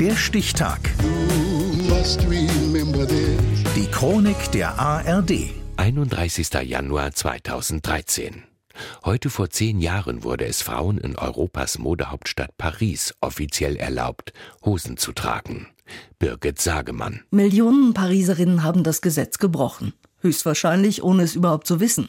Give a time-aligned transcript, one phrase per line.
[0.00, 0.78] Der Stichtag.
[3.74, 5.32] Die Chronik der ARD.
[5.76, 6.52] 31.
[6.62, 8.44] Januar 2013.
[9.04, 14.32] Heute vor zehn Jahren wurde es Frauen in Europas Modehauptstadt Paris offiziell erlaubt,
[14.64, 15.66] Hosen zu tragen.
[16.20, 17.24] Birgit Sagemann.
[17.32, 19.94] Millionen Pariserinnen haben das Gesetz gebrochen.
[20.20, 22.08] Höchstwahrscheinlich ohne es überhaupt zu wissen.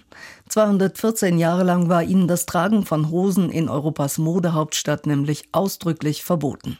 [0.50, 6.80] 214 Jahre lang war ihnen das Tragen von Hosen in Europas Modehauptstadt nämlich ausdrücklich verboten.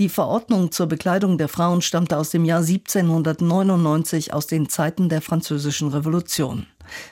[0.00, 5.22] Die Verordnung zur Bekleidung der Frauen stammte aus dem Jahr 1799 aus den Zeiten der
[5.22, 6.66] Französischen Revolution.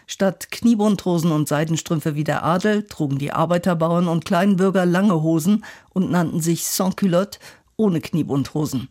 [0.08, 6.10] Statt Kniebundhosen und Seidenstrümpfe wie der Adel trugen die Arbeiterbauern und Kleinbürger lange Hosen und
[6.10, 7.38] nannten sich Sans-Culotte
[7.76, 8.88] ohne Kniebundhosen.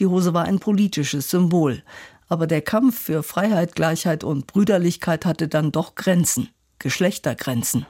[0.00, 1.82] Die Hose war ein politisches Symbol.
[2.28, 6.48] Aber der Kampf für Freiheit, Gleichheit und Brüderlichkeit hatte dann doch Grenzen.
[6.84, 7.86] Geschlechtergrenzen.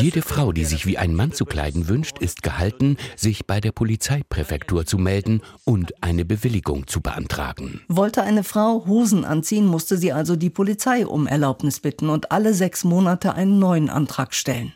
[0.00, 3.72] Jede Frau, die sich wie ein Mann zu kleiden wünscht, ist gehalten, sich bei der
[3.72, 7.82] Polizeipräfektur zu melden und eine Bewilligung zu beantragen.
[7.88, 12.54] Wollte eine Frau Hosen anziehen, musste sie also die Polizei um Erlaubnis bitten und alle
[12.54, 14.72] sechs Monate einen neuen Antrag stellen.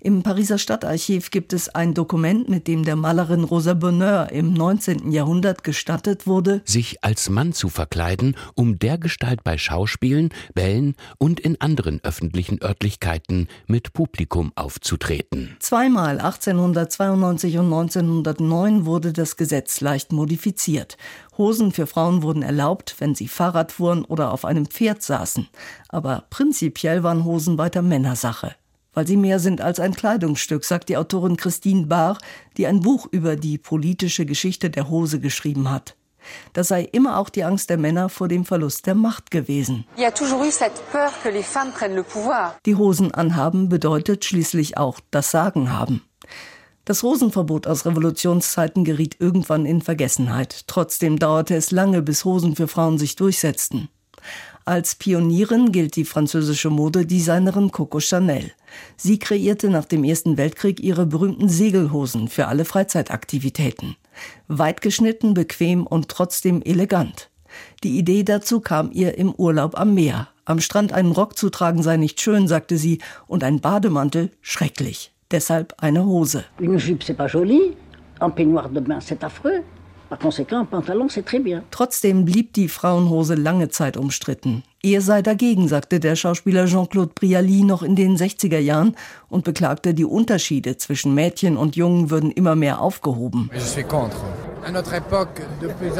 [0.00, 5.10] Im Pariser Stadtarchiv gibt es ein Dokument, mit dem der Malerin Rosa Bonheur im 19.
[5.10, 11.60] Jahrhundert gestattet wurde, sich als Mann zu verkleiden, um dergestalt bei Schauspielen, Bällen und in
[11.60, 15.56] anderen öffentlichen Örtlichkeiten mit Publikum aufzutreten.
[15.58, 20.96] Zweimal 1892 und 1909 wurde das Gesetz leicht modifiziert.
[21.36, 25.48] Hosen für Frauen wurden erlaubt, wenn sie Fahrrad fuhren oder auf einem Pferd saßen.
[25.88, 28.54] Aber prinzipiell waren Hosen weiter Männersache
[28.98, 32.18] weil sie mehr sind als ein Kleidungsstück, sagt die Autorin Christine Barr,
[32.56, 35.94] die ein Buch über die politische Geschichte der Hose geschrieben hat.
[36.52, 39.84] Das sei immer auch die Angst der Männer vor dem Verlust der Macht gewesen.
[42.66, 46.02] Die Hosen anhaben bedeutet schließlich auch das Sagen haben.
[46.84, 50.64] Das Hosenverbot aus Revolutionszeiten geriet irgendwann in Vergessenheit.
[50.66, 53.90] Trotzdem dauerte es lange, bis Hosen für Frauen sich durchsetzten.
[54.64, 58.50] Als Pionierin gilt die französische Modedesignerin Coco Chanel.
[58.98, 63.96] Sie kreierte nach dem Ersten Weltkrieg ihre berühmten Segelhosen für alle Freizeitaktivitäten.
[64.46, 67.30] Weit geschnitten, bequem und trotzdem elegant.
[67.82, 70.28] Die Idee dazu kam ihr im Urlaub am Meer.
[70.44, 75.12] Am Strand einen Rock zu tragen sei nicht schön, sagte sie, und ein Bademantel schrecklich.
[75.30, 76.44] Deshalb eine Hose.
[76.58, 77.76] Une jupe, c'est pas joli.
[78.20, 79.62] Un peignoir de bain, c'est affreux.
[81.70, 84.62] Trotzdem blieb die Frauenhose lange Zeit umstritten.
[84.82, 88.96] Er sei dagegen, sagte der Schauspieler Jean-Claude Brialy noch in den 60er Jahren
[89.28, 93.50] und beklagte, die Unterschiede zwischen Mädchen und Jungen würden immer mehr aufgehoben.
[94.68, 95.94] Ich bin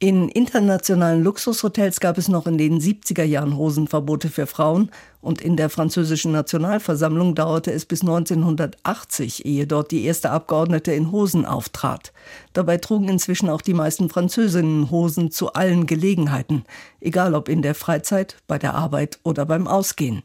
[0.00, 4.90] in internationalen Luxushotels gab es noch in den 70er Jahren Hosenverbote für Frauen
[5.22, 11.10] und in der französischen Nationalversammlung dauerte es bis 1980, ehe dort die erste Abgeordnete in
[11.10, 12.12] Hosen auftrat.
[12.52, 16.64] Dabei trugen inzwischen auch die meisten Französinnen Hosen zu allen Gelegenheiten,
[17.00, 20.22] egal ob in der Freizeit, bei der Arbeit oder beim Ausgehen.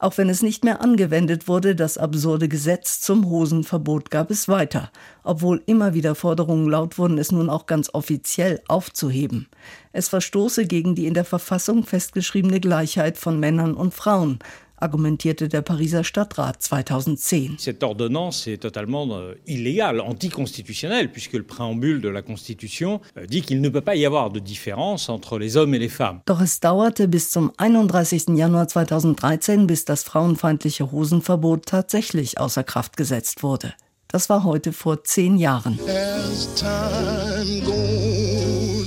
[0.00, 4.90] Auch wenn es nicht mehr angewendet wurde, das absurde Gesetz zum Hosenverbot gab es weiter,
[5.22, 9.48] obwohl immer wieder Forderungen laut wurden, es nun auch ganz offiziell aufzuheben.
[9.92, 14.38] Es verstoße gegen die in der Verfassung festgeschriebene Gleichheit von Männern und Frauen,
[14.80, 17.58] argumentierte der Pariser Stadtrat 2010.
[17.58, 23.42] Cette ordonnance est totalement euh, illégale, anticonstitutionnelle, puisque le préambule de la Constitution euh, dit
[23.42, 26.20] qu'il ne peut pas y avoir de différence entre les hommes et les femmes.
[26.26, 28.36] Doch es dauerte bis zum 31.
[28.36, 33.74] Januar 2013, bis das frauenfeindliche Hosenverbot tatsächlich außer Kraft gesetzt wurde.
[34.08, 35.78] Das war heute vor zehn Jahren.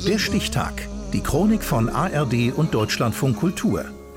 [0.06, 0.88] Der Stichtag.
[1.14, 3.86] Die Chronik von ARD und Deutschlandfunk Kultur.